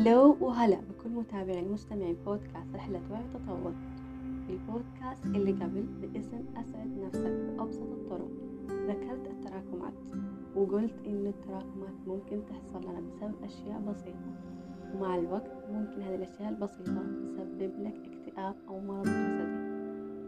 [0.00, 3.72] هلو وهلا بكل متابعين مستمعين بودكاست رحلة وعي تطور
[4.48, 8.30] البودكاست اللي قبل باسم أسعد نفسك بأبسط الطرق.
[8.68, 9.92] ذكرت التراكمات
[10.56, 14.32] وقلت إن التراكمات ممكن تحصل لنا بسبب أشياء بسيطة
[14.94, 19.70] ومع الوقت ممكن هذه الأشياء البسيطة تسبب لك اكتئاب أو مرض جسدي.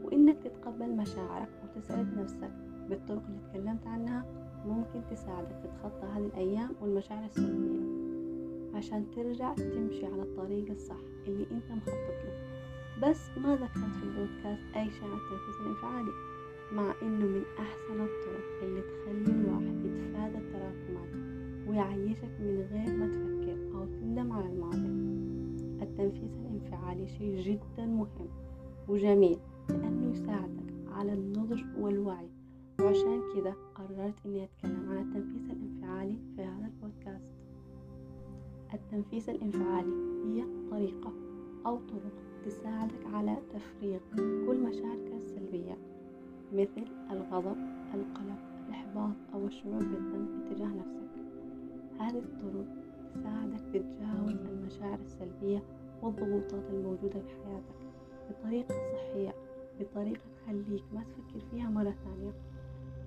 [0.04, 2.52] وإنك تتقبل مشاعرك وتسعد نفسك
[2.89, 4.25] بالطرق اللي تكلمت عنها
[4.66, 8.02] ممكن تساعدك تتخطى هذه الأيام والمشاعر السلبية.
[8.74, 12.52] عشان ترجع تمشي على الطريق الصح اللي انت مخطط له.
[13.02, 16.12] بس ما ذكرت في البودكاست أي شيء عن التنفيذ الانفعالي
[16.72, 21.08] مع إنه من أحسن الطرق اللي تخلي الواحد يتفادى التراكمات
[21.68, 25.12] ويعيشك من غير ما تفكر أو تندم على الماضي.
[25.82, 28.28] التنفيذ الانفعالي شيء جدا مهم
[28.88, 32.28] وجميل لأنه يساعدك على النضج والوعي.
[32.80, 37.12] وعشان كذا قررت إني أتكلم عن التنفيذ الانفعالي في هذا البودكاست.
[38.93, 39.93] التنفيذ الانفعالي
[40.24, 41.12] هي طريقة
[41.66, 42.12] أو طرق
[42.45, 45.76] تساعدك على تفريغ كل مشاعرك السلبية
[46.52, 47.57] مثل الغضب،
[47.95, 51.10] القلق، الإحباط أو الشعور بالذنب تجاه نفسك.
[52.01, 52.66] هذه الطرق
[53.15, 55.63] تساعدك تتجاوز المشاعر السلبية
[56.02, 57.76] والضغوطات الموجودة في حياتك
[58.30, 59.35] بطريقة صحية
[59.80, 62.32] بطريقة تخليك ما تفكر فيها مرة ثانية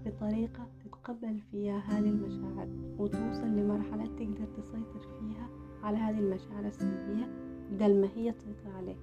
[0.05, 2.67] بطريقة تتقبل فيها هذه المشاعر
[2.99, 5.49] وتوصل لمرحلة تقدر تسيطر فيها
[5.85, 7.27] على هذه المشاعر السلبية
[7.71, 8.97] بدل ما هي تسيطر عليك.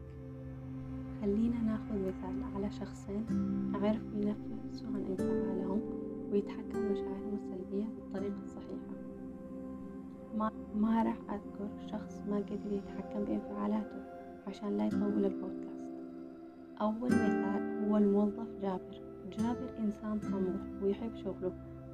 [1.20, 3.26] خلينا ناخذ مثال على شخصين
[3.74, 5.80] عرفوا ينفذوا عن انفعالهم
[6.32, 8.92] ويتحكموا مشاعرهم السلبية بالطريقة الصحيحة
[10.38, 14.02] ما, ما راح أذكر شخص ما قدر يتحكم بانفعالاته
[14.46, 15.82] عشان لا يطول البودكاست.
[16.80, 19.00] أول مثال هو الموظف جابر.
[19.38, 21.52] جابر إنسان طموح ويحب شغله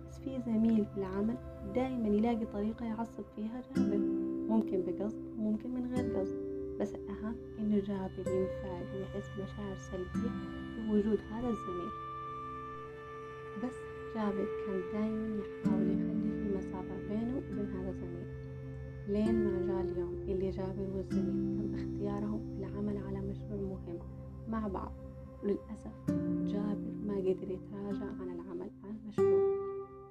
[0.08, 1.36] بس في زميل في العمل
[1.74, 4.17] دائما يلاقي طريقة يعصب فيها جابر.
[4.48, 6.48] ممكن بقصد وممكن من غير قصد.
[6.80, 10.30] بس الأهم إنه جابر ينفعل ويحس بمشاعر سلبية
[10.76, 11.90] بوجود هذا الزميل.
[13.64, 13.74] بس
[14.14, 18.28] جابر كان دايما يحاول يخلي في مسافة بينه وبين هذا الزميل.
[19.08, 23.98] لين ما جاء اليوم اللي جابر والزميل تم اختيارهم في العمل على مشروع مهم
[24.48, 24.92] مع بعض.
[25.42, 25.92] وللأسف
[26.44, 29.58] جابر ما قدر يتراجع عن العمل على المشروع.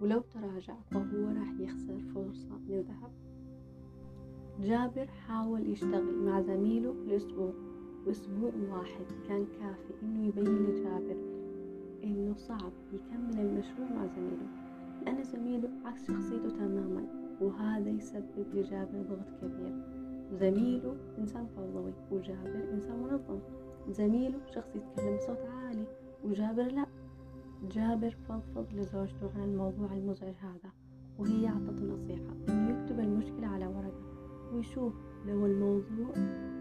[0.02, 3.12] ولو تراجع فهو راح يخسر فرصة من ذهب
[4.64, 7.54] جابر حاول يشتغل مع زميله لأسبوع.
[8.08, 11.18] وأسبوع واحد كان كافي إنه يبين لجابر
[12.04, 14.48] إنه صعب يكمل المشروع مع زميله
[15.06, 17.06] لأن زميله عكس شخصيته تماما
[17.42, 19.76] وهذا يسبب لجابر ضغط كبير.
[20.32, 23.40] زميله إنسان فوضوي وجابر إنسان منظم.
[23.90, 25.86] زميله شخص يتكلم بصوت عالي
[26.24, 26.86] وجابر لا.
[27.72, 30.72] جابر فضفض لزوجته عن الموضوع المزعج هذا
[31.20, 34.17] وهي أعطته نصيحة إنه يكتب المشكلة على ورقة.
[34.54, 34.94] ويشوف
[35.28, 36.10] لو الموضوع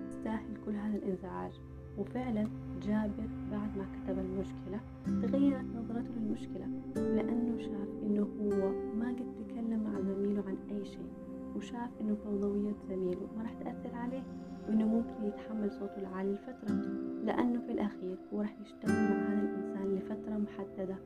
[0.08, 1.60] يستاهل كل هذا الانزعاج.
[1.98, 2.48] وفعلا
[2.82, 6.66] جابر بعد ما كتب المشكلة تغيرت نظرته للمشكلة
[6.96, 11.08] لأنه شاف إنه هو ما قد تكلم مع زميله عن أي شيء
[11.56, 14.22] وشاف إنه فوضوية زميله ما راح تأثر عليه
[14.68, 16.74] وإنه ممكن يتحمل صوته العالي لفترة
[17.24, 20.96] لأنه في الأخير هو راح يشتغل مع هذا الإنسان لفترة محددة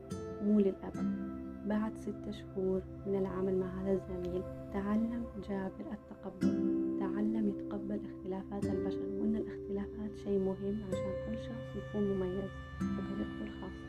[0.43, 1.50] مو للأبد.
[1.67, 6.71] بعد ستة شهور من العمل مع هذا الزميل تعلم جابر التقبل.
[6.99, 12.51] تعلم يتقبل اختلافات البشر وأن الاختلافات شيء مهم عشان كل شخص يكون مميز
[12.81, 13.85] بطريقته الخاصة.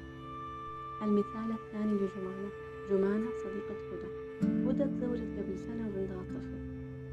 [1.03, 2.49] المثال الثاني لجمانة.
[2.91, 4.09] جمانة صديقة هدى.
[4.71, 6.59] هدى تزوجت قبل سنة وعندها طفل.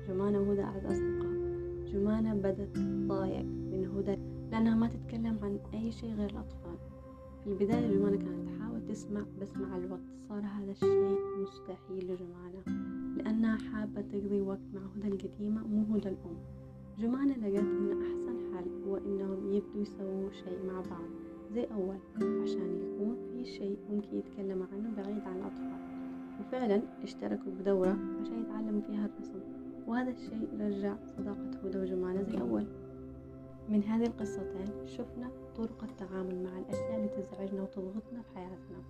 [0.08, 1.40] جمانة وهدى أعز أصدقاء.
[1.94, 4.18] جمانة بدت تضايق من هدى
[4.52, 6.78] لأنها ما تتكلم عن أي شيء غير الأطفال.
[7.44, 10.02] في البداية جمانة كانت تحاول تسمع بس مع الوقت.
[10.30, 12.62] صار هذا الشيء مستحيل لجمانة
[13.18, 16.38] لأنها حابة تقضي وقت مع هدى القديمة مو هدى الأم.
[17.00, 21.10] جمانة لقت إن أحسن حل هو إنهم يبدوا يسووا شيء مع بعض.
[21.54, 25.80] زي أول عشان يكون في شيء ممكن يتكلم عنه بعيد عن الأطفال.
[26.40, 29.40] وفعلا اشتركوا بدورة عشان يتعلموا فيها الرسم
[29.88, 32.66] وهذا الشيء رجع صداقة هدى وجمانة زي أول.
[33.70, 36.59] من هذه القصتين شفنا طرق التعامل مع
[37.70, 38.82] وتضغطنا في حياتنا.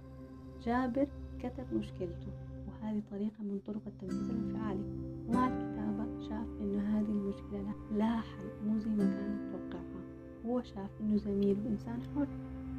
[0.61, 1.07] جابر
[1.39, 2.31] كتب مشكلته
[2.67, 4.83] وهذه طريقة من طرق التنفيذ الانفعالي.
[5.27, 10.01] ومع الكتابة شاف إنه هذه المشكلة لها حل مو زي ما كان متوقعها
[10.45, 12.27] هو شاف إنه زميله إنسان حر.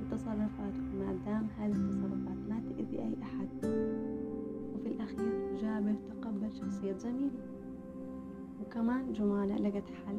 [0.00, 3.48] بتصرفاته ما دام هذه التصرفات ما تأذي أي أحد.
[4.74, 7.30] وفي الأخير جابر تقبل شخصية زميله.
[8.60, 10.18] وكمان جمانة لقت حل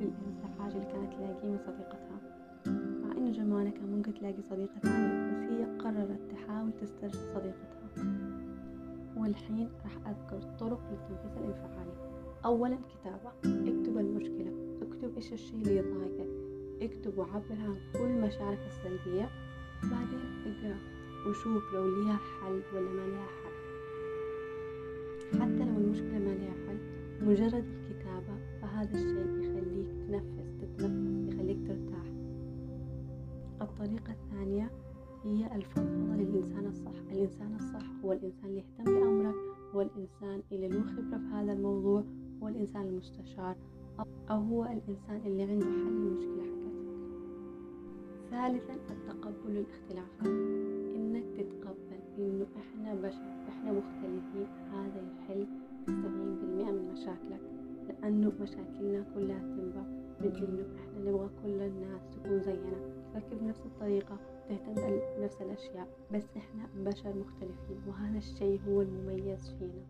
[0.00, 2.20] للانزعاج اللي كانت تلاقيه من صديقتها.
[3.32, 7.90] جمانة كان ممكن تلاقي صديقة ثانية بس هي قررت تحاول تسترجع صديقتها.
[9.16, 11.92] والحين راح أذكر طرق للتنفيذ الانفعالي
[12.44, 13.30] أولا كتابة.
[13.44, 14.78] اكتب المشكلة.
[14.82, 16.30] اكتب إيش الشيء اللي يضايقك.
[16.82, 19.28] اكتب وعبر عن كل مشاعرك السلبية.
[19.82, 20.78] بعدين اقرأ
[21.28, 23.50] وشوف لو ليها حل ولا ما ليها حل.
[25.40, 26.78] حتى لو المشكلة ما ليها حل
[27.26, 29.29] مجرد الكتابة فهذا الشيء
[35.24, 36.90] هي الفضفضة للإنسان الصح.
[37.12, 39.34] الإنسان الصح هو الإنسان اللي يهتم بأمرك
[39.74, 42.04] هو الإنسان اللي له خبرة في هذا الموضوع
[42.42, 43.56] هو الإنسان المستشار
[44.30, 46.70] أو هو الإنسان اللي عنده حل المشكلة حقتك.
[48.30, 50.29] ثالثا التقبل الاختلافات
[63.50, 64.16] بنفس الطريقة
[64.48, 64.74] تهتم
[65.18, 69.86] بنفس الأشياء بس إحنا بشر مختلفين وهذا الشيء هو المميز فينا.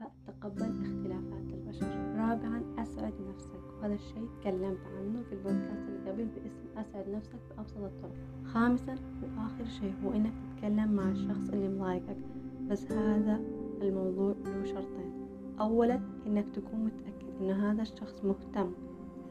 [0.00, 1.86] فتقبل اختلافات البشر.
[2.16, 3.60] رابعا أسعد نفسك.
[3.78, 8.14] وهذا الشيء تكلمت عنه في البودكاست اللي قبل باسم أسعد نفسك بأبسط الطرق.
[8.44, 12.16] خامسا وآخر شيء هو إنك تتكلم مع الشخص اللي مضايقك.
[12.70, 13.40] بس هذا
[13.82, 15.26] الموضوع له شرطين.
[15.60, 18.72] أولا إنك تكون متأكد إن هذا الشخص مهتم.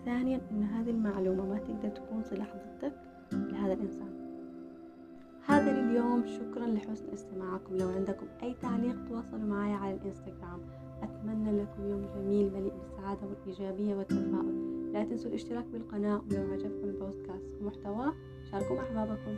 [0.06, 3.13] ثانيا إن هذه المعلومة ما تقدر تكون سلاح ضدك
[3.64, 4.14] لهذا الإنسان.
[5.46, 7.78] هذا لليوم شكرا لحسن استماعكم.
[7.78, 10.60] لو عندكم أي تعليق تواصلوا معي على الإنستغرام.
[11.04, 14.94] أتمنى لكم يوم جميل مليء بالسعادة والإيجابية والتفاؤل.
[14.94, 17.56] لا تنسوا الاشتراك بالقناة ولو عجبكم البودكاست.
[17.62, 18.14] ومحتواه
[18.52, 19.36] شاركوا مع أحبابكم.